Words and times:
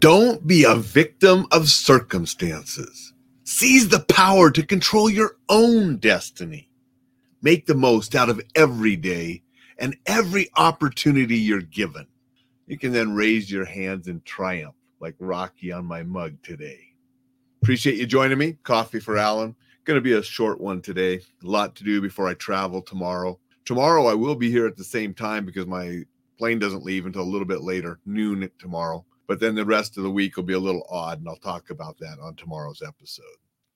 Don't 0.00 0.46
be 0.46 0.62
a 0.62 0.76
victim 0.76 1.46
of 1.50 1.68
circumstances. 1.68 3.12
Seize 3.42 3.88
the 3.88 3.98
power 3.98 4.48
to 4.48 4.64
control 4.64 5.10
your 5.10 5.38
own 5.48 5.96
destiny. 5.96 6.70
Make 7.42 7.66
the 7.66 7.74
most 7.74 8.14
out 8.14 8.28
of 8.28 8.40
every 8.54 8.94
day 8.94 9.42
and 9.76 9.96
every 10.06 10.50
opportunity 10.56 11.36
you're 11.36 11.62
given. 11.62 12.06
You 12.68 12.78
can 12.78 12.92
then 12.92 13.16
raise 13.16 13.50
your 13.50 13.64
hands 13.64 14.06
in 14.06 14.20
triumph 14.20 14.76
like 15.00 15.16
Rocky 15.18 15.72
on 15.72 15.84
my 15.84 16.04
mug 16.04 16.36
today. 16.44 16.78
Appreciate 17.60 17.96
you 17.96 18.06
joining 18.06 18.38
me. 18.38 18.56
Coffee 18.62 19.00
for 19.00 19.16
Alain. 19.16 19.56
Going 19.84 19.96
to 19.96 20.00
be 20.00 20.12
a 20.12 20.22
short 20.22 20.60
one 20.60 20.80
today. 20.80 21.16
A 21.42 21.46
lot 21.46 21.74
to 21.74 21.82
do 21.82 22.00
before 22.00 22.28
I 22.28 22.34
travel 22.34 22.82
tomorrow. 22.82 23.40
Tomorrow 23.64 24.06
I 24.06 24.14
will 24.14 24.36
be 24.36 24.48
here 24.48 24.68
at 24.68 24.76
the 24.76 24.84
same 24.84 25.12
time 25.12 25.44
because 25.44 25.66
my 25.66 26.02
plane 26.38 26.60
doesn't 26.60 26.84
leave 26.84 27.04
until 27.04 27.22
a 27.22 27.24
little 27.24 27.48
bit 27.48 27.62
later, 27.62 27.98
noon 28.06 28.48
tomorrow. 28.60 29.04
But 29.28 29.40
then 29.40 29.54
the 29.54 29.64
rest 29.66 29.96
of 29.96 30.02
the 30.02 30.10
week 30.10 30.36
will 30.36 30.44
be 30.44 30.54
a 30.54 30.58
little 30.58 30.86
odd, 30.90 31.18
and 31.18 31.28
I'll 31.28 31.36
talk 31.36 31.70
about 31.70 31.98
that 31.98 32.16
on 32.20 32.34
tomorrow's 32.34 32.82
episode. 32.82 33.24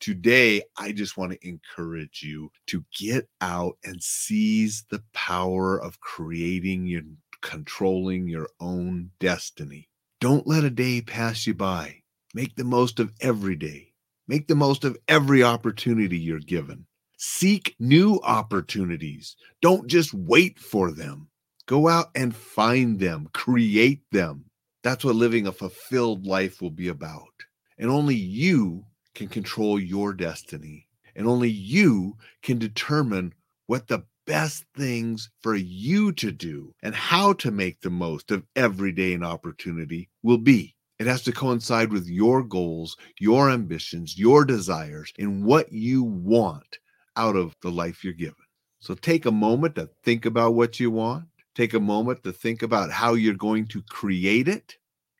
Today, 0.00 0.62
I 0.78 0.92
just 0.92 1.16
want 1.16 1.32
to 1.32 1.48
encourage 1.48 2.22
you 2.22 2.50
to 2.68 2.84
get 2.98 3.28
out 3.40 3.76
and 3.84 4.02
seize 4.02 4.84
the 4.90 5.02
power 5.12 5.80
of 5.80 6.00
creating 6.00 6.92
and 6.94 7.18
controlling 7.42 8.26
your 8.26 8.48
own 8.58 9.10
destiny. 9.20 9.88
Don't 10.20 10.46
let 10.46 10.64
a 10.64 10.70
day 10.70 11.02
pass 11.02 11.46
you 11.46 11.54
by. 11.54 12.02
Make 12.34 12.56
the 12.56 12.64
most 12.64 12.98
of 12.98 13.12
every 13.20 13.54
day. 13.54 13.92
Make 14.26 14.48
the 14.48 14.54
most 14.54 14.84
of 14.84 14.96
every 15.06 15.42
opportunity 15.42 16.18
you're 16.18 16.38
given. 16.40 16.86
Seek 17.18 17.76
new 17.78 18.18
opportunities. 18.24 19.36
Don't 19.60 19.86
just 19.86 20.14
wait 20.14 20.58
for 20.58 20.90
them. 20.90 21.28
Go 21.66 21.88
out 21.88 22.06
and 22.14 22.34
find 22.34 22.98
them, 22.98 23.28
create 23.32 24.02
them. 24.10 24.46
That's 24.82 25.04
what 25.04 25.14
living 25.14 25.46
a 25.46 25.52
fulfilled 25.52 26.26
life 26.26 26.60
will 26.60 26.70
be 26.70 26.88
about. 26.88 27.44
And 27.78 27.90
only 27.90 28.14
you 28.14 28.84
can 29.14 29.28
control 29.28 29.78
your 29.78 30.12
destiny. 30.12 30.86
And 31.14 31.26
only 31.26 31.50
you 31.50 32.16
can 32.42 32.58
determine 32.58 33.34
what 33.66 33.88
the 33.88 34.04
best 34.26 34.64
things 34.76 35.30
for 35.40 35.54
you 35.54 36.12
to 36.12 36.30
do 36.30 36.74
and 36.82 36.94
how 36.94 37.32
to 37.34 37.50
make 37.50 37.80
the 37.80 37.90
most 37.90 38.30
of 38.30 38.44
every 38.56 38.92
day 38.92 39.12
and 39.12 39.24
opportunity 39.24 40.08
will 40.22 40.38
be. 40.38 40.74
It 40.98 41.06
has 41.06 41.22
to 41.24 41.32
coincide 41.32 41.90
with 41.92 42.06
your 42.06 42.42
goals, 42.44 42.96
your 43.18 43.50
ambitions, 43.50 44.16
your 44.16 44.44
desires, 44.44 45.12
and 45.18 45.44
what 45.44 45.72
you 45.72 46.04
want 46.04 46.78
out 47.16 47.34
of 47.34 47.56
the 47.60 47.70
life 47.70 48.04
you're 48.04 48.12
given. 48.12 48.34
So 48.80 48.94
take 48.94 49.26
a 49.26 49.32
moment 49.32 49.74
to 49.76 49.90
think 50.04 50.26
about 50.26 50.54
what 50.54 50.78
you 50.80 50.90
want. 50.90 51.24
Take 51.54 51.74
a 51.74 51.80
moment 51.80 52.22
to 52.24 52.32
think 52.32 52.62
about 52.62 52.90
how 52.90 53.14
you're 53.14 53.34
going 53.34 53.66
to 53.68 53.82
create 53.82 54.48
it 54.48 54.78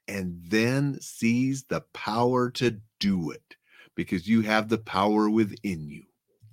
and 0.08 0.40
then 0.48 0.98
seize 1.00 1.64
the 1.64 1.82
power 1.92 2.50
to 2.50 2.78
do 3.00 3.30
it 3.30 3.56
because 3.94 4.26
you 4.26 4.40
have 4.42 4.68
the 4.68 4.78
power 4.78 5.28
within 5.28 5.88
you. 5.88 6.04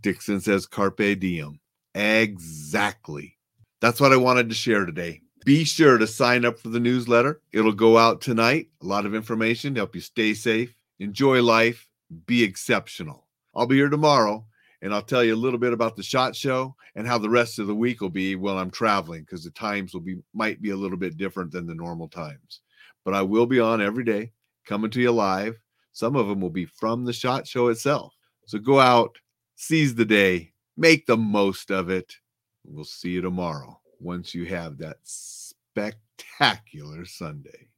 Dixon 0.02 0.42
says, 0.42 0.66
Carpe 0.66 1.20
diem. 1.20 1.60
Exactly. 1.96 3.38
That's 3.82 4.02
what 4.02 4.12
I 4.12 4.18
wanted 4.18 4.50
to 4.50 4.56
share 4.56 4.86
today. 4.86 5.22
Be 5.46 5.64
sure 5.64 5.98
to 5.98 6.08
sign 6.08 6.44
up 6.44 6.60
for 6.60 6.70
the 6.70 6.80
newsletter. 6.80 7.42
It'll 7.54 7.72
go 7.72 7.98
out 7.98 8.22
tonight. 8.22 8.68
A 8.82 8.86
lot 8.86 9.06
of 9.06 9.16
information 9.16 9.74
to 9.74 9.80
help 9.80 9.96
you 9.96 10.02
stay 10.02 10.34
safe, 10.34 10.76
enjoy 11.00 11.42
life, 11.42 11.88
be 12.26 12.44
exceptional. 12.44 13.28
I'll 13.56 13.66
be 13.66 13.78
here 13.78 13.90
tomorrow 13.90 14.46
and 14.82 14.94
I'll 14.94 15.02
tell 15.02 15.24
you 15.24 15.36
a 15.36 15.36
little 15.36 15.60
bit 15.60 15.74
about 15.74 15.96
the 15.96 16.04
shot 16.04 16.36
show 16.36 16.76
and 16.96 17.06
how 17.06 17.18
the 17.18 17.30
rest 17.30 17.60
of 17.60 17.68
the 17.68 17.76
week 17.76 18.02
will 18.02 18.10
be 18.10 18.36
while 18.36 18.58
I'm 18.58 18.72
traveling 18.72 19.22
because 19.22 19.44
the 19.44 19.52
times 19.52 19.94
will 19.94 20.02
be 20.02 20.18
might 20.34 20.62
be 20.62 20.72
a 20.72 20.76
little 20.76 20.98
bit 20.98 21.18
different 21.18 21.52
than 21.52 21.68
the 21.68 21.76
normal 21.76 22.08
times. 22.08 22.62
But 23.04 23.14
I 23.14 23.22
will 23.22 23.46
be 23.46 23.60
on 23.60 23.82
every 23.82 24.04
day, 24.04 24.32
coming 24.66 24.92
to 24.92 25.02
you 25.02 25.12
live. 25.12 25.58
Some 25.92 26.16
of 26.16 26.28
them 26.28 26.40
will 26.40 26.50
be 26.50 26.66
from 26.66 27.06
the 27.06 27.14
shot 27.14 27.48
show 27.48 27.68
itself. 27.68 28.14
So 28.46 28.60
go 28.60 28.80
out, 28.80 29.18
seize 29.56 29.96
the 29.96 30.06
day, 30.06 30.54
make 30.78 31.06
the 31.06 31.18
most 31.18 31.72
of 31.72 31.90
it. 31.90 32.16
We'll 32.66 32.86
see 32.86 33.10
you 33.10 33.22
tomorrow 33.22 33.80
once 34.00 34.34
you 34.34 34.46
have 34.46 34.78
that 34.78 34.98
spectacular 35.04 37.06
Sunday. 37.06 37.69